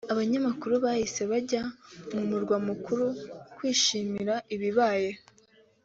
[0.13, 1.61] abanyagihugu bahise bajya
[2.13, 3.05] mu murwa mukuru
[3.55, 5.11] kwishimira ibibaye